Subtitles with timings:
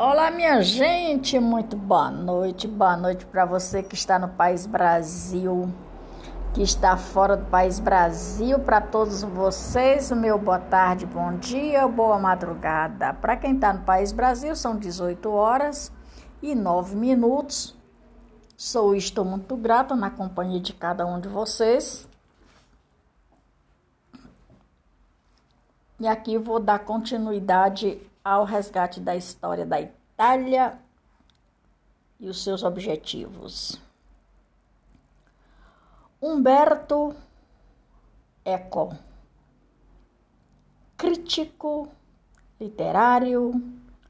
[0.00, 2.68] Olá, minha gente, muito boa noite.
[2.68, 5.68] Boa noite para você que está no país Brasil,
[6.54, 8.60] que está fora do país Brasil.
[8.60, 13.12] Para todos vocês, o meu boa tarde, bom dia, boa madrugada.
[13.12, 15.90] Para quem está no país Brasil, são 18 horas
[16.40, 17.76] e 9 minutos.
[18.56, 22.08] Sou estou muito grata na companhia de cada um de vocês.
[25.98, 30.78] E aqui vou dar continuidade ao resgate da história da Itália
[32.20, 33.80] e os seus objetivos.
[36.20, 37.16] Humberto
[38.44, 38.94] Eco,
[40.96, 41.88] crítico,
[42.60, 43.62] literário,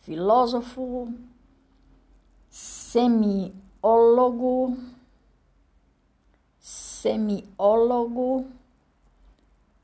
[0.00, 1.10] filósofo,
[2.50, 3.56] semiólogo,
[6.58, 8.46] semiólogo,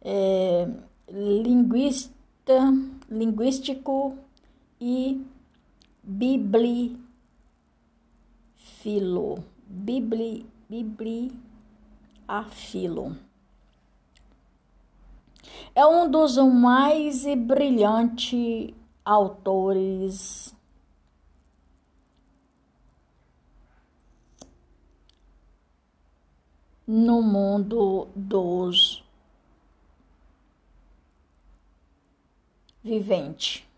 [0.00, 0.68] é,
[1.08, 2.21] linguista,
[3.08, 4.18] linguístico
[4.80, 5.24] e
[6.02, 6.98] biblifilo.
[9.66, 13.16] Bibli, bibliafilo.
[15.74, 20.54] É um dos mais brilhantes autores
[26.86, 29.01] no mundo dos
[32.82, 33.68] vivente,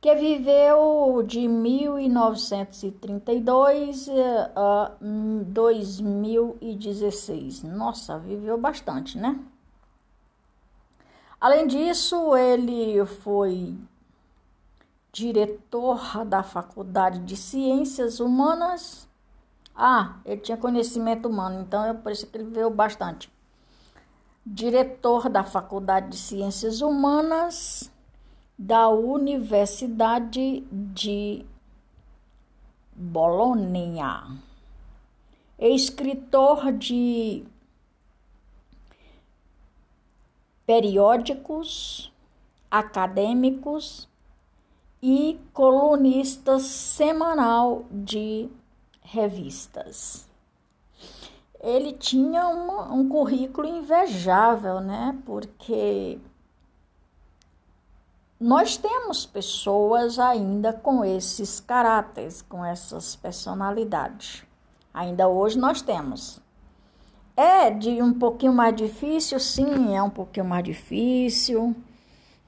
[0.00, 4.08] que viveu de 1932
[4.54, 7.62] a 2016.
[7.62, 9.40] Nossa, viveu bastante, né?
[11.40, 13.74] Além disso, ele foi
[15.10, 19.08] diretor da Faculdade de Ciências Humanas.
[19.74, 23.32] Ah, ele tinha conhecimento humano, então é por isso que ele viveu bastante.
[24.44, 27.90] Diretor da Faculdade de Ciências Humanas
[28.58, 31.44] da Universidade de
[32.94, 34.38] Bolonha.
[35.58, 37.44] Escritor de
[40.66, 42.12] periódicos
[42.70, 44.08] acadêmicos
[45.02, 48.48] e colunista semanal de
[49.02, 50.28] revistas.
[51.60, 55.16] Ele tinha um currículo invejável, né?
[55.24, 56.18] Porque
[58.44, 64.44] nós temos pessoas ainda com esses caráteres, com essas personalidades.
[64.92, 66.42] Ainda hoje nós temos.
[67.34, 71.74] É de um pouquinho mais difícil, sim, é um pouquinho mais difícil,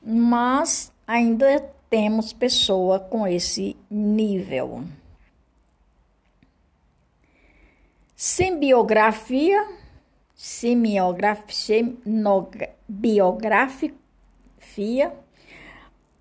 [0.03, 4.85] mas ainda temos pessoa com esse nível.
[8.15, 9.67] Sembiografia,
[10.35, 11.97] semiografia,
[12.87, 13.95] biografia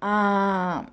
[0.07, 0.85] a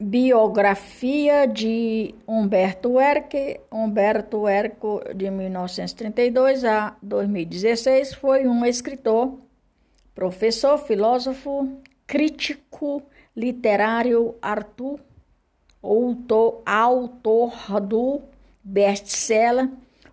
[0.00, 9.38] biografia de Humberto Eco, Humberto Eco de 1932 a 2016, foi um escritor,
[10.14, 13.02] professor, filósofo, crítico
[13.36, 14.98] literário, Arthur,
[15.82, 18.22] autor, autor do
[18.62, 19.68] best-seller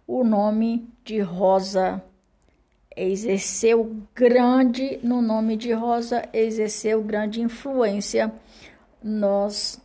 [0.06, 2.04] O Nome de Rosa
[2.96, 8.34] exerceu grande, no nome de Rosa, exerceu grande influência
[9.02, 9.80] nos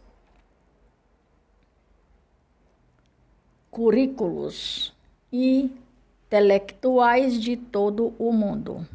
[3.71, 4.93] currículos
[5.33, 8.87] intelectuais de todo o mundo.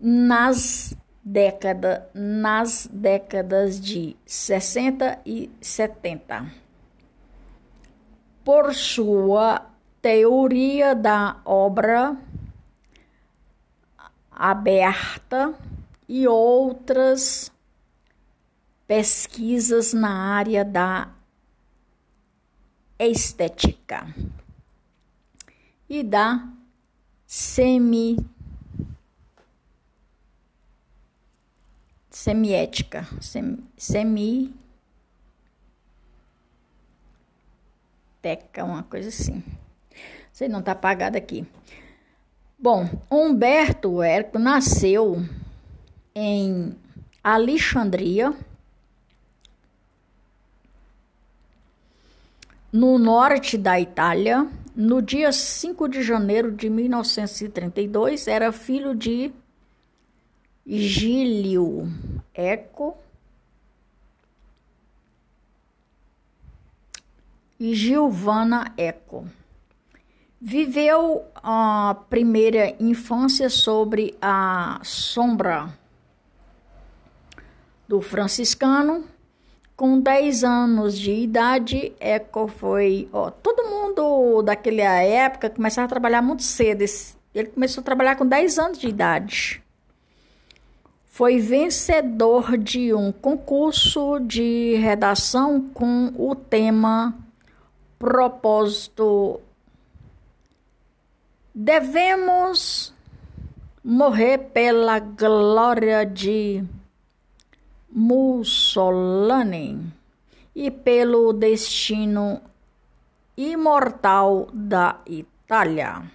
[0.00, 6.50] Nas décadas, nas décadas de 60 e 70.
[8.44, 9.66] Por sua
[10.00, 12.16] teoria da obra
[14.38, 15.52] aberta
[16.08, 17.50] e outras
[18.86, 21.10] pesquisas na área da
[22.98, 24.06] estética
[25.90, 26.48] e da
[27.26, 28.16] semi
[32.08, 33.06] semiética,
[33.76, 34.54] semi,
[38.20, 39.42] teca, uma coisa assim.
[40.32, 41.46] Sei não tá apagado aqui.
[42.60, 45.24] Bom, Humberto Eco nasceu
[46.12, 46.74] em
[47.22, 48.34] Alexandria,
[52.72, 54.44] no norte da Itália,
[54.74, 58.26] no dia 5 de janeiro de 1932.
[58.26, 59.32] Era filho de
[60.66, 61.88] Gílio
[62.34, 62.98] Eco
[67.60, 69.37] e Giovanna Eco.
[70.40, 75.76] Viveu a primeira infância sobre a sombra
[77.88, 79.04] do franciscano,
[79.74, 83.08] com 10 anos de idade, Eco foi.
[83.12, 86.84] Ó, todo mundo daquela época começava a trabalhar muito cedo.
[87.34, 89.62] Ele começou a trabalhar com 10 anos de idade.
[91.06, 97.12] Foi vencedor de um concurso de redação com o tema
[97.98, 99.40] Propósito.
[101.60, 102.94] Devemos
[103.82, 106.62] morrer pela glória de
[107.90, 109.92] Mussolini
[110.54, 112.40] e pelo destino
[113.36, 116.08] imortal da Itália.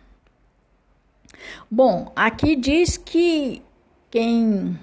[1.70, 3.62] Bom, aqui diz que
[4.10, 4.80] quem,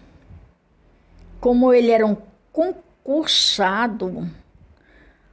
[1.41, 2.19] como ele era um
[2.53, 4.29] concursado,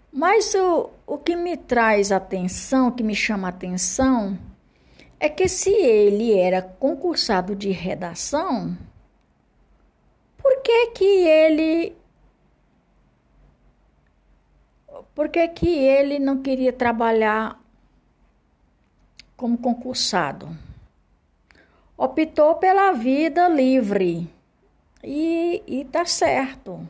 [0.09, 4.39] mas o, o que me traz atenção, que me chama atenção,
[5.19, 8.77] é que se ele era concursado de redação,
[10.37, 11.97] por que que ele
[15.13, 17.59] por que que ele não queria trabalhar
[19.35, 20.47] como concursado?
[21.97, 24.31] Optou pela vida livre
[25.03, 26.87] e, e tá certo.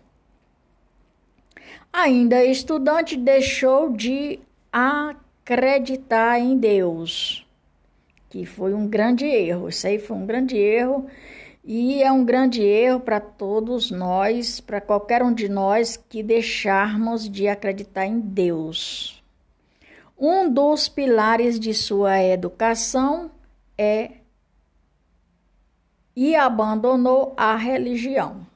[1.94, 4.40] Ainda estudante deixou de
[4.72, 7.47] acreditar em Deus,
[8.30, 9.70] que foi um grande erro.
[9.70, 11.08] Isso aí foi um grande erro
[11.64, 17.30] e é um grande erro para todos nós, para qualquer um de nós que deixarmos
[17.30, 19.22] de acreditar em Deus.
[20.18, 23.30] Um dos pilares de sua educação
[23.78, 24.12] é
[26.16, 28.48] e abandonou a religião.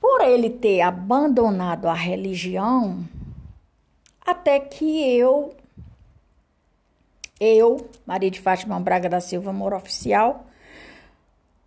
[0.00, 3.04] Por ele ter abandonado a religião,
[4.24, 5.54] até que eu,
[7.40, 10.46] eu, Maria de Fátima Braga da Silva, amor oficial,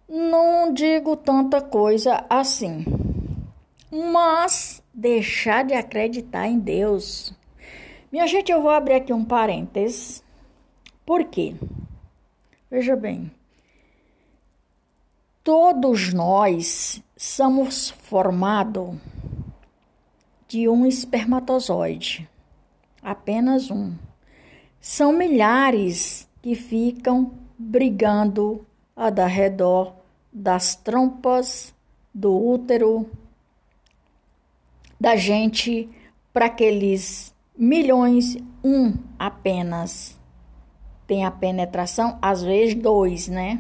[0.07, 2.83] não digo tanta coisa assim.
[3.91, 7.33] Mas deixar de acreditar em Deus.
[8.11, 10.23] Minha gente, eu vou abrir aqui um parênteses.
[11.05, 11.55] Por quê?
[12.69, 13.31] Veja bem.
[15.43, 18.95] Todos nós somos formados
[20.47, 22.27] de um espermatozoide.
[23.01, 23.93] Apenas um.
[24.79, 28.65] São milhares que ficam brigando
[28.95, 29.93] a dar redor
[30.31, 31.73] das trompas,
[32.13, 33.09] do útero,
[34.99, 35.89] da gente,
[36.33, 40.19] para aqueles milhões, um apenas
[41.09, 43.59] tem a penetração, às vezes dois, né?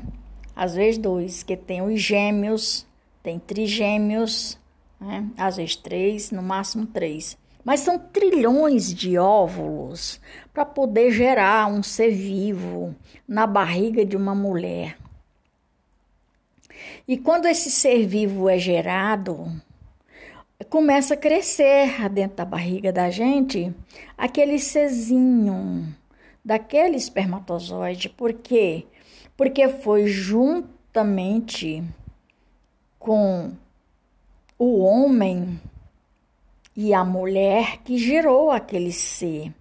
[0.55, 2.85] Às vezes dois, que tem os gêmeos,
[3.23, 4.55] tem trigêmeos,
[5.01, 5.27] né?
[5.35, 7.35] às vezes três, no máximo três.
[7.63, 10.19] Mas são trilhões de óvulos
[10.53, 12.95] para poder gerar um ser vivo
[13.27, 14.97] na barriga de uma mulher.
[17.07, 19.51] E quando esse ser vivo é gerado,
[20.69, 23.73] começa a crescer dentro da barriga da gente
[24.17, 25.95] aquele cezinho
[26.43, 28.09] daquele espermatozoide.
[28.09, 28.85] Por quê?
[29.35, 31.83] Porque foi juntamente
[32.97, 33.51] com
[34.57, 35.58] o homem
[36.81, 39.53] e a mulher que gerou aquele ser.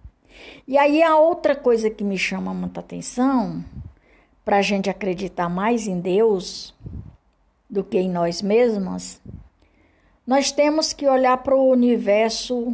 [0.65, 3.61] E aí a outra coisa que me chama muita atenção,
[4.45, 6.73] para a gente acreditar mais em Deus,
[7.69, 9.21] do que em nós mesmas,
[10.25, 12.73] nós temos que olhar para o universo,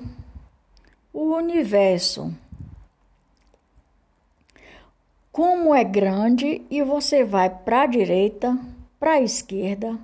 [1.12, 2.32] o universo.
[5.32, 8.56] Como é grande e você vai para a direita,
[9.00, 9.98] para a esquerda,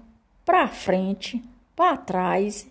[0.44, 1.44] para frente,
[1.76, 2.68] para trás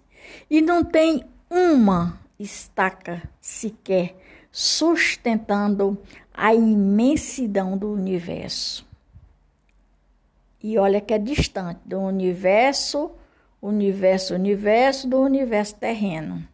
[0.50, 4.14] e não tem uma estaca sequer
[4.52, 5.98] sustentando
[6.32, 8.86] a imensidão do universo.
[10.62, 13.10] E olha que é distante do universo,
[13.60, 16.46] universo, universo, do universo terreno.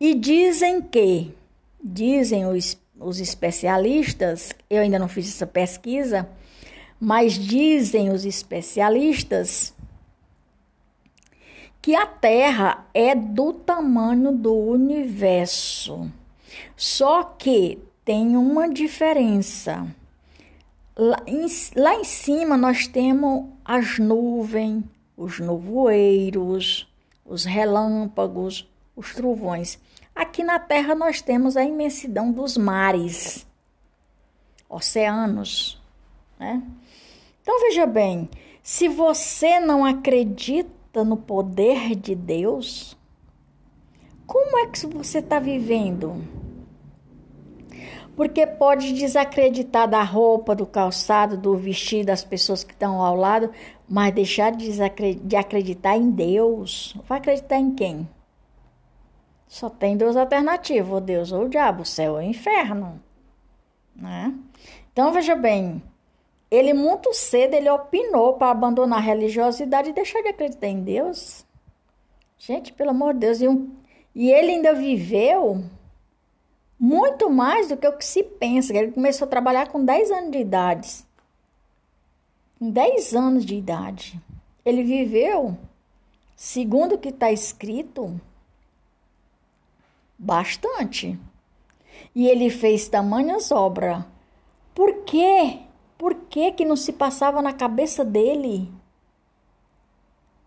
[0.00, 1.34] E dizem que,
[1.82, 6.28] dizem os, os especialistas, eu ainda não fiz essa pesquisa,
[7.00, 9.73] mas dizem os especialistas
[11.84, 16.10] que a Terra é do tamanho do universo.
[16.74, 19.86] Só que tem uma diferença.
[20.96, 21.44] Lá em,
[21.76, 24.82] lá em cima nós temos as nuvens,
[25.14, 26.90] os nevoeiros,
[27.22, 29.78] os relâmpagos, os trovões.
[30.16, 33.46] Aqui na Terra nós temos a imensidão dos mares,
[34.70, 35.78] oceanos,
[36.40, 36.62] né?
[37.42, 38.30] Então veja bem,
[38.62, 42.94] se você não acredita no poder de Deus,
[44.26, 46.22] como é que você está vivendo?
[48.16, 53.50] porque pode desacreditar da roupa, do calçado, do vestido das pessoas que estão ao lado,
[53.88, 54.70] mas deixar de,
[55.36, 56.96] acreditar em Deus.
[57.06, 58.08] Vai acreditar em quem?
[59.48, 63.00] Só tem duas alternativas, o Deus ou o diabo, o céu ou o inferno.
[63.94, 64.34] Né?
[64.92, 65.82] Então, veja bem,
[66.54, 71.44] ele muito cedo ele opinou para abandonar a religiosidade e deixar de acreditar em Deus.
[72.38, 73.74] Gente, pelo amor de Deus, e, um,
[74.14, 75.64] e ele ainda viveu
[76.78, 78.76] muito mais do que o que se pensa.
[78.76, 81.04] Ele começou a trabalhar com 10 anos de idade.
[82.58, 84.20] Com 10 anos de idade.
[84.64, 85.56] Ele viveu,
[86.36, 88.20] segundo o que está escrito,
[90.18, 91.18] bastante.
[92.14, 94.04] E ele fez tamanhas obras.
[94.74, 95.63] Por quê?
[95.96, 98.72] Por que que não se passava na cabeça dele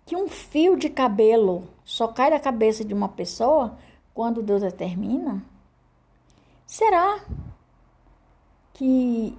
[0.05, 3.77] que um fio de cabelo só cai da cabeça de uma pessoa
[4.13, 5.43] quando Deus determina?
[6.65, 7.23] Será
[8.73, 9.37] que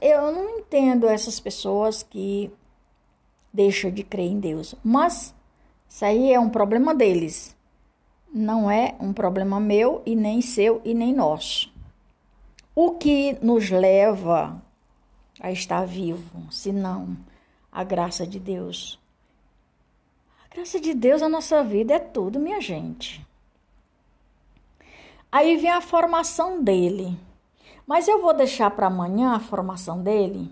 [0.00, 2.50] eu não entendo essas pessoas que
[3.52, 5.34] deixam de crer em Deus, mas
[5.88, 7.54] isso aí é um problema deles
[8.34, 11.72] não é um problema meu e nem seu e nem nosso.
[12.74, 14.60] O que nos leva
[15.40, 17.16] a estar vivo, senão
[17.70, 18.98] a graça de Deus?
[20.44, 23.26] A graça de Deus na nossa vida é tudo, minha gente.
[25.30, 27.18] Aí vem a formação dele.
[27.86, 30.50] Mas eu vou deixar para amanhã a formação dele.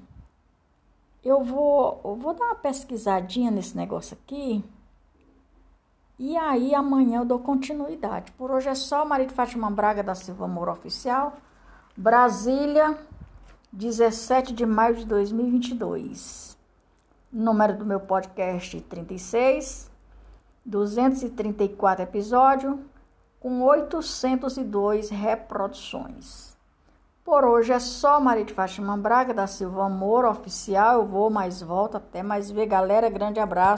[1.25, 4.63] Eu vou, eu vou dar uma pesquisadinha nesse negócio aqui
[6.25, 8.31] e aí amanhã eu dou continuidade.
[8.39, 11.33] Por hoje é só Marido Fátima Braga da Silva Amor Oficial,
[11.97, 12.97] Brasília,
[13.75, 16.59] 17 de maio de 2022.
[17.33, 19.91] Número do meu podcast 36,
[20.63, 22.77] 234 episódios
[23.41, 26.55] com 802 reproduções.
[27.25, 30.97] Por hoje é só Maria de Fátima Braga da Silva Amor Oficial.
[30.97, 31.97] Eu vou mais volta.
[31.97, 33.09] Até mais ver, galera.
[33.09, 33.71] Grande abraço.